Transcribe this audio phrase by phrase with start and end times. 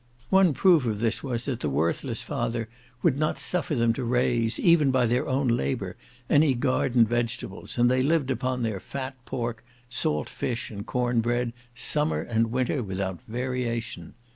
[0.31, 2.67] One proof of this was, that the worthless father
[3.03, 5.95] would not suffer them to raise, even by their own labour,
[6.27, 11.53] any garden vegetables, and they lived upon their fat pork, salt fish, and corn bread,
[11.75, 14.15] summer and winter, without variation.